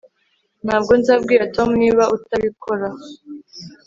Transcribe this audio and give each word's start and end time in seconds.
Ntabwo 0.65 0.91
nzabwira 0.99 1.51
Tom 1.55 1.69
niba 1.81 2.03
utabikora 2.15 2.87